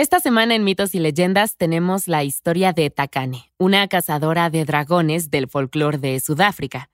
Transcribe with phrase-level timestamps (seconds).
[0.00, 5.30] Esta semana en Mitos y Leyendas tenemos la historia de Takane, una cazadora de dragones
[5.30, 6.88] del folclore de Sudáfrica.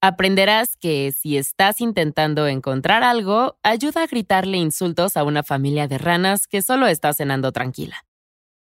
[0.00, 5.98] Aprenderás que si estás intentando encontrar algo, ayuda a gritarle insultos a una familia de
[5.98, 8.06] ranas que solo está cenando tranquila.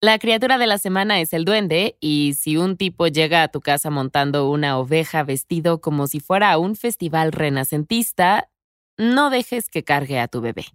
[0.00, 3.60] La criatura de la semana es el duende, y si un tipo llega a tu
[3.60, 8.48] casa montando una oveja vestido como si fuera un festival renacentista,
[8.96, 10.66] no dejes que cargue a tu bebé.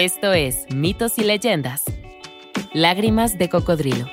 [0.00, 1.82] Esto es Mitos y Leyendas.
[2.72, 4.06] Lágrimas de cocodrilo.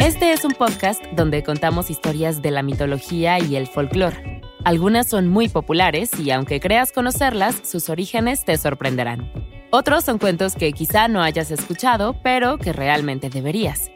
[0.00, 4.40] Este es un podcast donde contamos historias de la mitología y el folclore.
[4.64, 9.30] Algunas son muy populares y aunque creas conocerlas, sus orígenes te sorprenderán.
[9.70, 13.92] Otros son cuentos que quizá no hayas escuchado, pero que realmente deberías.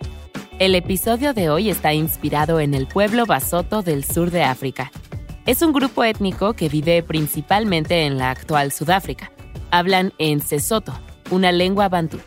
[0.60, 4.92] El episodio de hoy está inspirado en el pueblo Basoto del sur de África,
[5.48, 9.32] es un grupo étnico que vive principalmente en la actual Sudáfrica.
[9.70, 10.92] Hablan en Sesotho,
[11.30, 12.18] una lengua bantú.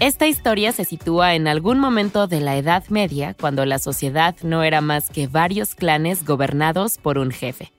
[0.00, 4.62] Esta historia se sitúa en algún momento de la Edad Media, cuando la sociedad no
[4.62, 7.70] era más que varios clanes gobernados por un jefe.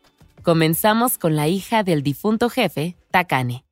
[0.44, 3.66] Comenzamos con la hija del difunto jefe, Takane.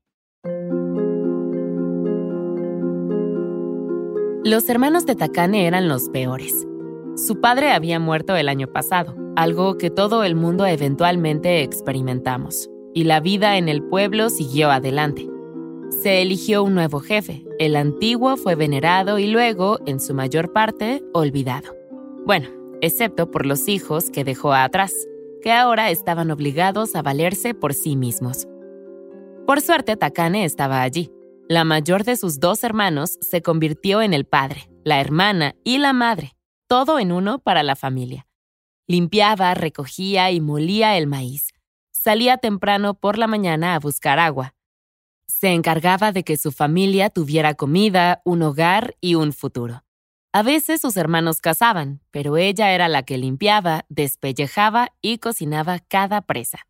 [4.44, 6.66] Los hermanos de Takane eran los peores.
[7.16, 13.03] Su padre había muerto el año pasado algo que todo el mundo eventualmente experimentamos, y
[13.03, 15.29] la vida en el pueblo siguió adelante.
[16.01, 21.03] Se eligió un nuevo jefe, el antiguo fue venerado y luego, en su mayor parte,
[21.13, 21.75] olvidado.
[22.25, 22.50] Bueno,
[22.81, 24.94] excepto por los hijos que dejó atrás,
[25.41, 28.47] que ahora estaban obligados a valerse por sí mismos.
[29.46, 31.12] Por suerte, Takane estaba allí.
[31.47, 35.94] La mayor de sus dos hermanos se convirtió en el padre, la hermana y la
[35.94, 36.35] madre,
[36.67, 38.25] todo en uno para la familia.
[38.88, 41.53] Limpiaba, recogía y molía el maíz.
[41.91, 44.53] Salía temprano por la mañana a buscar agua.
[45.28, 49.84] Se encargaba de que su familia tuviera comida, un hogar y un futuro.
[50.31, 56.22] A veces sus hermanos cazaban, pero ella era la que limpiaba, despellejaba y cocinaba cada
[56.22, 56.67] presa.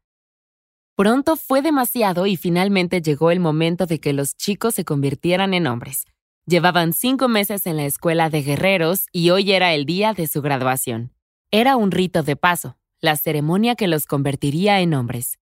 [0.96, 5.68] Pronto fue demasiado y finalmente llegó el momento de que los chicos se convirtieran en
[5.68, 6.06] hombres.
[6.46, 10.42] Llevaban cinco meses en la escuela de guerreros y hoy era el día de su
[10.42, 11.15] graduación.
[11.52, 15.40] Era un rito de paso, la ceremonia que los convertiría en hombres.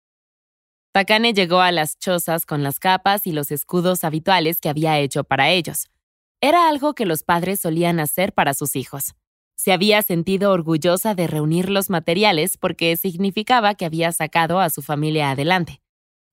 [0.92, 5.24] Takane llegó a las chozas con las capas y los escudos habituales que había hecho
[5.24, 5.88] para ellos.
[6.42, 9.14] Era algo que los padres solían hacer para sus hijos.
[9.54, 14.82] Se había sentido orgullosa de reunir los materiales porque significaba que había sacado a su
[14.82, 15.80] familia adelante.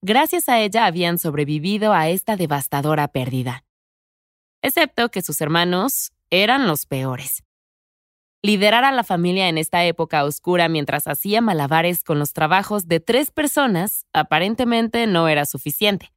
[0.02, 3.64] Gracias a ella habían sobrevivido a esta devastadora pérdida.
[4.62, 7.44] Excepto que sus hermanos eran los peores.
[8.42, 12.98] Liderar a la familia en esta época oscura mientras hacía malabares con los trabajos de
[12.98, 16.10] tres personas aparentemente no era suficiente.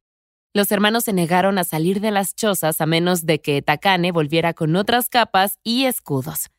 [0.54, 4.54] Los hermanos se negaron a salir de las chozas a menos de que Takane volviera
[4.54, 6.50] con otras capas y escudos.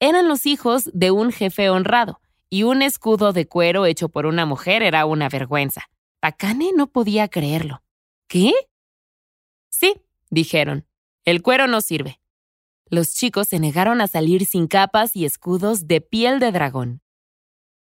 [0.00, 2.20] Eran los hijos de un jefe honrado,
[2.50, 5.82] y un escudo de cuero hecho por una mujer era una vergüenza.
[6.20, 7.82] Takane no podía creerlo.
[8.28, 8.52] ¿Qué?
[9.68, 10.86] Sí, dijeron.
[11.24, 12.20] El cuero no sirve.
[12.94, 17.02] Los chicos se negaron a salir sin capas y escudos de piel de dragón.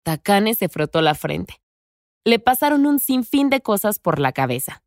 [0.01, 1.61] Takane se frotó la frente.
[2.25, 4.81] Le pasaron un sinfín de cosas por la cabeza.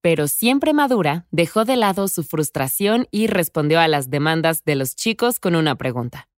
[0.00, 4.96] Pero siempre madura, dejó de lado su frustración y respondió a las demandas de los
[4.96, 6.28] chicos con una pregunta.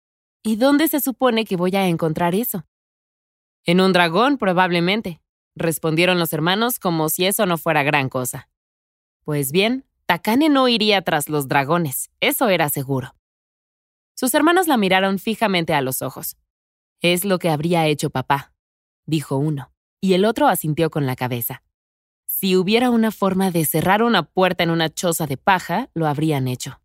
[0.43, 2.67] ¿Y dónde se supone que voy a encontrar eso?
[3.65, 5.23] En un dragón, probablemente,
[5.55, 8.47] respondieron los hermanos como si eso no fuera gran cosa.
[9.23, 13.13] Pues bien, Takane no iría tras los dragones, eso era seguro.
[14.15, 16.37] Sus hermanos la miraron fijamente a los ojos.
[17.01, 18.53] Es lo que habría hecho papá,
[19.05, 21.61] dijo uno, y el otro asintió con la cabeza.
[22.25, 26.47] Si hubiera una forma de cerrar una puerta en una choza de paja, lo habrían
[26.47, 26.79] hecho.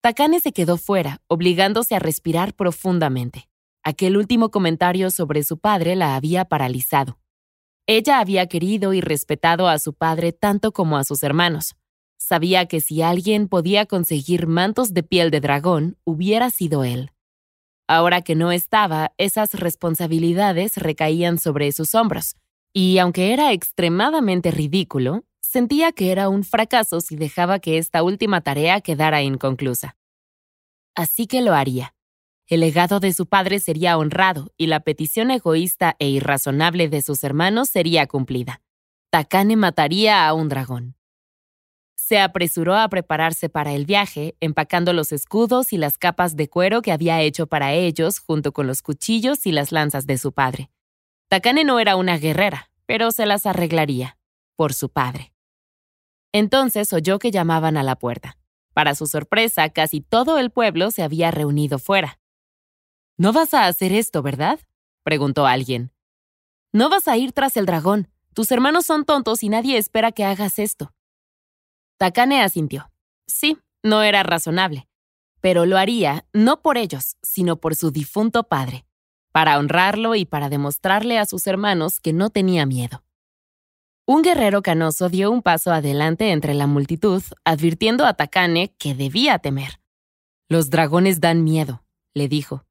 [0.00, 3.48] Takane se quedó fuera, obligándose a respirar profundamente.
[3.84, 7.20] Aquel último comentario sobre su padre la había paralizado.
[7.86, 11.76] Ella había querido y respetado a su padre tanto como a sus hermanos.
[12.18, 17.12] Sabía que si alguien podía conseguir mantos de piel de dragón, hubiera sido él.
[17.88, 22.36] Ahora que no estaba, esas responsabilidades recaían sobre sus hombros,
[22.72, 28.40] y aunque era extremadamente ridículo, sentía que era un fracaso si dejaba que esta última
[28.40, 29.96] tarea quedara inconclusa.
[30.94, 31.94] Así que lo haría.
[32.48, 37.24] El legado de su padre sería honrado y la petición egoísta e irrazonable de sus
[37.24, 38.60] hermanos sería cumplida.
[39.10, 40.96] Takane mataría a un dragón.
[42.06, 46.80] Se apresuró a prepararse para el viaje, empacando los escudos y las capas de cuero
[46.80, 50.70] que había hecho para ellos junto con los cuchillos y las lanzas de su padre.
[51.28, 54.18] Takane no era una guerrera, pero se las arreglaría,
[54.54, 55.32] por su padre.
[56.32, 58.38] Entonces oyó que llamaban a la puerta.
[58.72, 62.20] Para su sorpresa, casi todo el pueblo se había reunido fuera.
[63.18, 64.60] No vas a hacer esto, ¿verdad?
[65.02, 65.90] preguntó alguien.
[66.72, 68.12] No vas a ir tras el dragón.
[68.32, 70.92] Tus hermanos son tontos y nadie espera que hagas esto.
[71.98, 72.90] Takane asintió.
[73.26, 74.88] Sí, no era razonable,
[75.40, 78.84] pero lo haría no por ellos, sino por su difunto padre,
[79.32, 83.02] para honrarlo y para demostrarle a sus hermanos que no tenía miedo.
[84.06, 89.38] Un guerrero canoso dio un paso adelante entre la multitud, advirtiendo a Takane que debía
[89.40, 89.80] temer.
[90.48, 91.82] Los dragones dan miedo,
[92.14, 92.64] le dijo.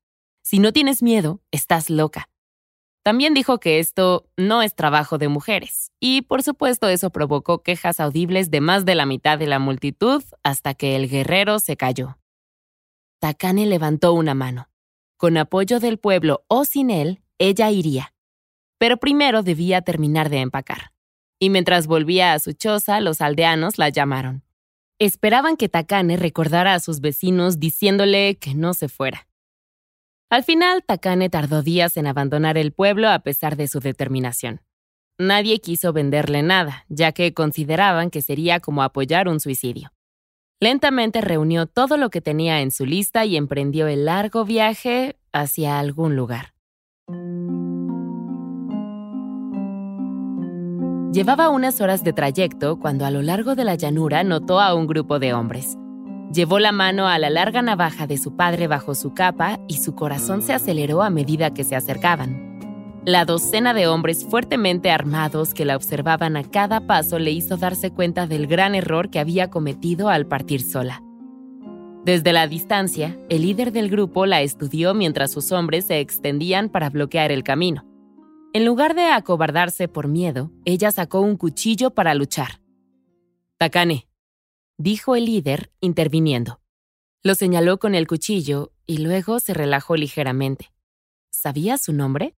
[0.43, 2.29] Si no tienes miedo, estás loca.
[3.05, 7.99] También dijo que esto no es trabajo de mujeres, y por supuesto eso provocó quejas
[7.99, 12.17] audibles de más de la mitad de la multitud hasta que el guerrero se cayó.
[13.19, 14.69] Takane levantó una mano.
[15.17, 18.15] Con apoyo del pueblo o sin él, ella iría.
[18.79, 20.91] Pero primero debía terminar de empacar.
[21.39, 24.43] Y mientras volvía a su choza, los aldeanos la llamaron.
[24.97, 29.27] Esperaban que Takane recordara a sus vecinos diciéndole que no se fuera.
[30.29, 34.61] Al final, Takane tardó días en abandonar el pueblo a pesar de su determinación.
[35.17, 39.91] Nadie quiso venderle nada, ya que consideraban que sería como apoyar un suicidio.
[40.59, 45.79] Lentamente reunió todo lo que tenía en su lista y emprendió el largo viaje hacia
[45.79, 46.53] algún lugar.
[51.13, 54.85] Llevaba unas horas de trayecto cuando a lo largo de la llanura notó a un
[54.87, 55.77] grupo de hombres.
[56.35, 59.95] Llevó la mano a la larga navaja de su padre bajo su capa y su
[59.95, 62.59] corazón se aceleró a medida que se acercaban.
[63.05, 67.89] La docena de hombres fuertemente armados que la observaban a cada paso le hizo darse
[67.91, 71.01] cuenta del gran error que había cometido al partir sola.
[72.03, 76.89] Desde la distancia, el líder del grupo la estudió mientras sus hombres se extendían para
[76.89, 77.85] bloquear el camino.
[78.51, 82.59] En lugar de acobardarse por miedo, ella sacó un cuchillo para luchar.
[83.57, 84.09] Takane,
[84.77, 86.61] dijo el líder, interviniendo.
[87.23, 90.71] Lo señaló con el cuchillo y luego se relajó ligeramente.
[91.31, 92.35] ¿Sabía su nombre?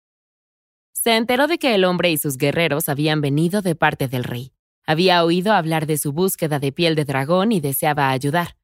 [0.92, 4.52] Se enteró de que el hombre y sus guerreros habían venido de parte del rey.
[4.86, 8.56] Había oído hablar de su búsqueda de piel de dragón y deseaba ayudar.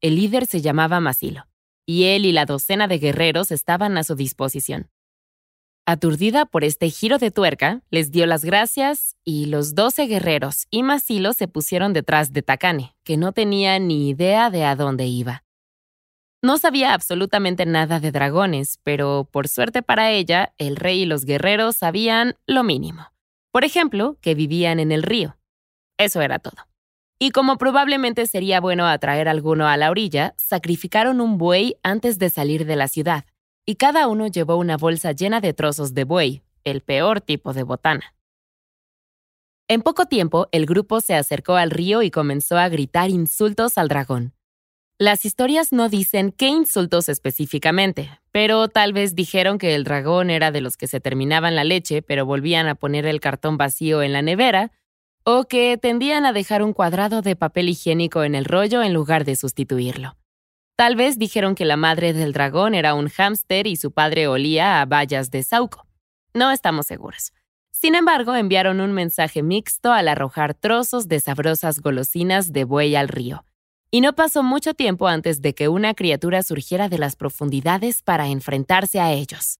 [0.00, 1.46] El líder se llamaba Masilo,
[1.86, 4.90] y él y la docena de guerreros estaban a su disposición.
[5.90, 10.84] Aturdida por este giro de tuerca, les dio las gracias y los doce guerreros y
[10.84, 15.42] Masilo se pusieron detrás de Takane, que no tenía ni idea de a dónde iba.
[16.42, 21.24] No sabía absolutamente nada de dragones, pero por suerte para ella, el rey y los
[21.24, 23.08] guerreros sabían lo mínimo.
[23.50, 25.38] Por ejemplo, que vivían en el río.
[25.98, 26.68] Eso era todo.
[27.18, 32.30] Y como probablemente sería bueno atraer alguno a la orilla, sacrificaron un buey antes de
[32.30, 33.24] salir de la ciudad,
[33.66, 37.62] y cada uno llevó una bolsa llena de trozos de buey, el peor tipo de
[37.62, 38.14] botana.
[39.68, 43.88] En poco tiempo, el grupo se acercó al río y comenzó a gritar insultos al
[43.88, 44.34] dragón.
[44.98, 50.50] Las historias no dicen qué insultos específicamente, pero tal vez dijeron que el dragón era
[50.50, 54.12] de los que se terminaban la leche pero volvían a poner el cartón vacío en
[54.12, 54.72] la nevera,
[55.24, 59.24] o que tendían a dejar un cuadrado de papel higiénico en el rollo en lugar
[59.24, 60.16] de sustituirlo.
[60.80, 64.80] Tal vez dijeron que la madre del dragón era un hámster y su padre olía
[64.80, 65.86] a bayas de sauco.
[66.32, 67.34] No estamos seguros.
[67.70, 73.08] Sin embargo, enviaron un mensaje mixto al arrojar trozos de sabrosas golosinas de buey al
[73.08, 73.44] río.
[73.90, 78.28] Y no pasó mucho tiempo antes de que una criatura surgiera de las profundidades para
[78.28, 79.58] enfrentarse a ellos.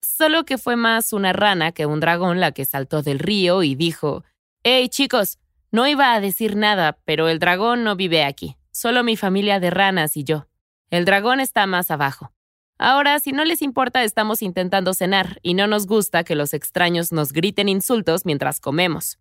[0.00, 3.74] Solo que fue más una rana que un dragón la que saltó del río y
[3.74, 4.24] dijo,
[4.62, 5.38] Hey chicos,
[5.70, 8.56] no iba a decir nada, pero el dragón no vive aquí.
[8.74, 10.48] Solo mi familia de ranas y yo.
[10.90, 12.32] El dragón está más abajo.
[12.76, 17.12] Ahora, si no les importa, estamos intentando cenar y no nos gusta que los extraños
[17.12, 19.20] nos griten insultos mientras comemos.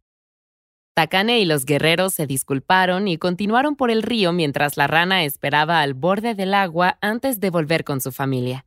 [0.95, 5.81] Takane y los guerreros se disculparon y continuaron por el río mientras la rana esperaba
[5.81, 8.65] al borde del agua antes de volver con su familia.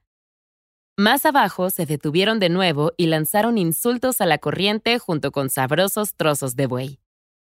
[0.97, 6.15] Más abajo se detuvieron de nuevo y lanzaron insultos a la corriente junto con sabrosos
[6.15, 7.01] trozos de buey.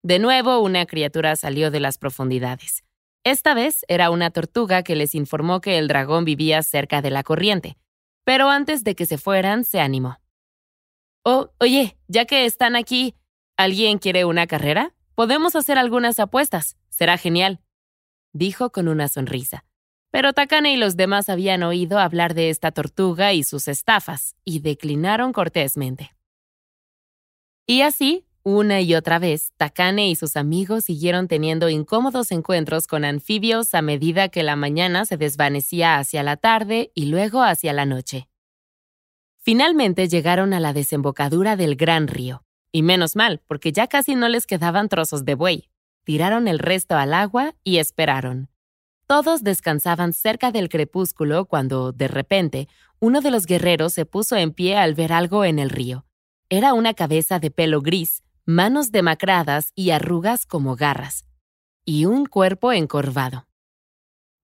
[0.05, 2.85] De nuevo una criatura salió de las profundidades.
[3.25, 7.23] Esta vez era una tortuga que les informó que el dragón vivía cerca de la
[7.23, 7.79] corriente,
[8.23, 10.19] pero antes de que se fueran se animó.
[11.25, 13.15] Oh, oye, ya que están aquí,
[13.57, 14.95] ¿alguien quiere una carrera?
[15.15, 16.77] Podemos hacer algunas apuestas.
[16.91, 17.61] Será genial.
[18.35, 19.65] Dijo con una sonrisa.
[20.11, 24.61] Pero Takane y los demás habían oído hablar de esta tortuga y sus estafas, y
[24.61, 26.15] declinaron cortésmente.
[27.67, 33.05] Y así, una y otra vez, Takane y sus amigos siguieron teniendo incómodos encuentros con
[33.05, 37.87] anfibios a medida que la mañana se desvanecía hacia la tarde y luego hacia la
[37.87, 38.29] noche.
[39.39, 42.45] Finalmente llegaron a la desembocadura del gran río.
[42.73, 45.71] Y menos mal, porque ya casi no les quedaban trozos de buey.
[46.03, 48.49] Tiraron el resto al agua y esperaron.
[49.07, 52.69] Todos descansaban cerca del crepúsculo cuando, de repente,
[53.01, 56.05] uno de los guerreros se puso en pie al ver algo en el río.
[56.49, 61.25] Era una cabeza de pelo gris, manos demacradas y arrugas como garras,
[61.85, 63.47] y un cuerpo encorvado.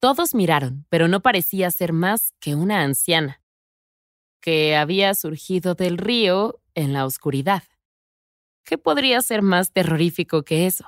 [0.01, 3.43] Todos miraron, pero no parecía ser más que una anciana,
[4.41, 7.63] que había surgido del río en la oscuridad.
[8.65, 10.87] ¿Qué podría ser más terrorífico que eso?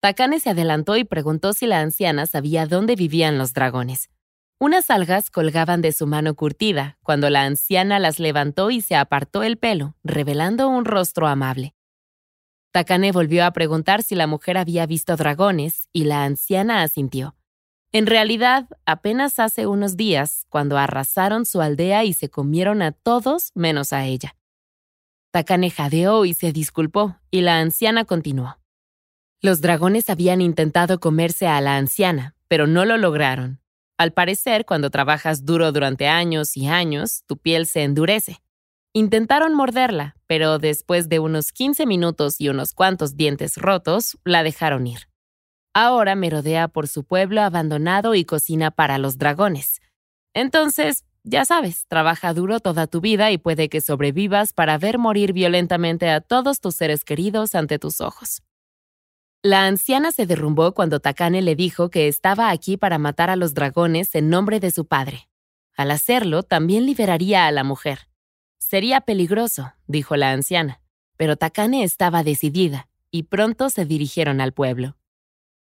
[0.00, 4.08] Takane se adelantó y preguntó si la anciana sabía dónde vivían los dragones.
[4.60, 9.42] Unas algas colgaban de su mano curtida cuando la anciana las levantó y se apartó
[9.42, 11.74] el pelo, revelando un rostro amable.
[12.72, 17.34] Takane volvió a preguntar si la mujer había visto dragones y la anciana asintió.
[17.92, 23.50] En realidad, apenas hace unos días, cuando arrasaron su aldea y se comieron a todos
[23.54, 24.36] menos a ella.
[25.30, 28.58] Takane jadeó y se disculpó, y la anciana continuó.
[29.40, 33.60] Los dragones habían intentado comerse a la anciana, pero no lo lograron.
[33.96, 38.42] Al parecer, cuando trabajas duro durante años y años, tu piel se endurece.
[38.94, 44.86] Intentaron morderla, pero después de unos 15 minutos y unos cuantos dientes rotos, la dejaron
[44.86, 45.08] ir.
[45.74, 49.80] Ahora merodea por su pueblo abandonado y cocina para los dragones.
[50.34, 55.32] Entonces, ya sabes, trabaja duro toda tu vida y puede que sobrevivas para ver morir
[55.32, 58.42] violentamente a todos tus seres queridos ante tus ojos.
[59.42, 63.54] La anciana se derrumbó cuando Takane le dijo que estaba aquí para matar a los
[63.54, 65.28] dragones en nombre de su padre.
[65.76, 68.08] Al hacerlo, también liberaría a la mujer.
[68.68, 70.82] Sería peligroso, dijo la anciana,
[71.16, 74.98] pero Takane estaba decidida, y pronto se dirigieron al pueblo.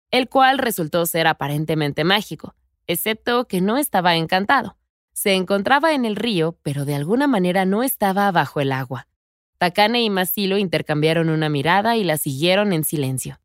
[0.09, 2.55] El cual resultó ser aparentemente mágico,
[2.87, 4.77] excepto que no estaba encantado.
[5.13, 9.07] Se encontraba en el río, pero de alguna manera no estaba bajo el agua.
[9.59, 13.39] Takane y Masilo intercambiaron una mirada y la siguieron en silencio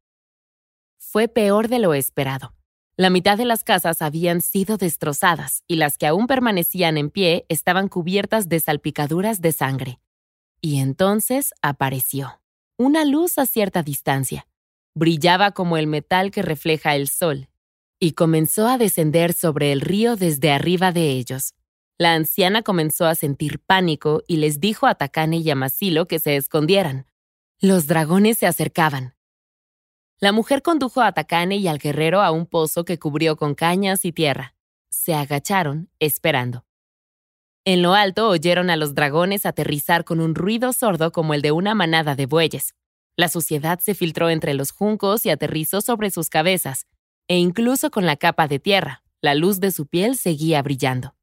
[1.13, 2.55] fue peor de lo esperado.
[3.03, 7.47] La mitad de las casas habían sido destrozadas y las que aún permanecían en pie
[7.49, 9.99] estaban cubiertas de salpicaduras de sangre.
[10.61, 12.41] Y entonces apareció
[12.77, 14.47] una luz a cierta distancia.
[14.95, 17.49] Brillaba como el metal que refleja el sol
[17.99, 21.55] y comenzó a descender sobre el río desde arriba de ellos.
[21.99, 26.21] La anciana comenzó a sentir pánico y les dijo a Takane y a Masilo que
[26.21, 27.07] se escondieran.
[27.59, 29.17] Los dragones se acercaban.
[30.23, 34.05] La mujer condujo a Takane y al guerrero a un pozo que cubrió con cañas
[34.05, 34.55] y tierra.
[34.89, 36.65] Se agacharon, esperando.
[37.65, 41.51] En lo alto oyeron a los dragones aterrizar con un ruido sordo como el de
[41.51, 42.77] una manada de bueyes.
[43.17, 46.87] La suciedad se filtró entre los juncos y aterrizó sobre sus cabezas,
[47.27, 51.17] e incluso con la capa de tierra, la luz de su piel seguía brillando.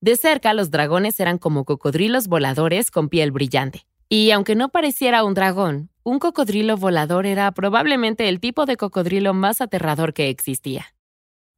[0.00, 3.86] De cerca los dragones eran como cocodrilos voladores con piel brillante.
[4.12, 9.34] Y aunque no pareciera un dragón, un cocodrilo volador era probablemente el tipo de cocodrilo
[9.34, 10.94] más aterrador que existía.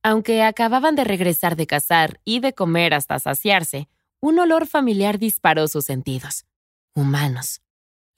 [0.03, 3.89] Aunque acababan de regresar de cazar y de comer hasta saciarse,
[4.21, 6.45] un olor familiar disparó sus sentidos.
[6.95, 7.63] Humanos.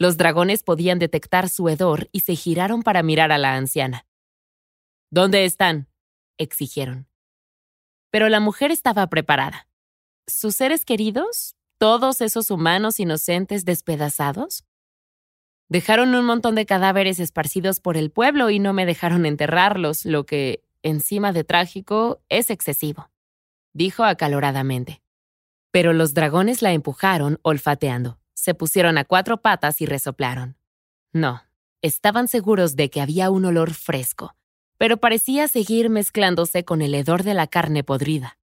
[0.01, 4.05] Los dragones podían detectar su hedor y se giraron para mirar a la anciana.
[5.11, 5.89] ¿Dónde están?
[6.39, 7.07] exigieron.
[8.11, 9.69] Pero la mujer estaba preparada.
[10.27, 11.55] ¿Sus seres queridos?
[11.85, 14.65] Todos esos humanos inocentes despedazados?
[15.69, 20.25] Dejaron un montón de cadáveres esparcidos por el pueblo y no me dejaron enterrarlos, lo
[20.25, 23.11] que, encima de trágico, es excesivo,
[23.75, 25.03] dijo acaloradamente.
[25.73, 30.57] Pero los dragones la empujaron olfateando, se pusieron a cuatro patas y resoplaron.
[31.13, 31.43] No,
[31.83, 34.35] estaban seguros de que había un olor fresco,
[34.79, 38.39] pero parecía seguir mezclándose con el hedor de la carne podrida.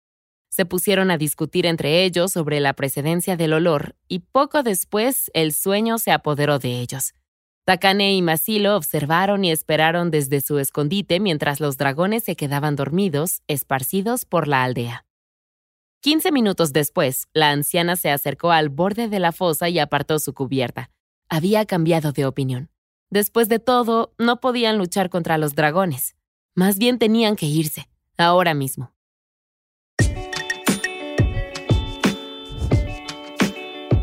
[0.50, 5.52] Se pusieron a discutir entre ellos sobre la precedencia del olor y poco después el
[5.52, 7.14] sueño se apoderó de ellos.
[7.64, 13.42] Takane y Masilo observaron y esperaron desde su escondite mientras los dragones se quedaban dormidos,
[13.46, 15.06] esparcidos por la aldea.
[16.00, 20.34] 15 minutos después, la anciana se acercó al borde de la fosa y apartó su
[20.34, 20.90] cubierta.
[21.28, 22.70] Había cambiado de opinión.
[23.08, 26.16] Después de todo, no podían luchar contra los dragones.
[26.56, 28.92] Más bien tenían que irse, ahora mismo.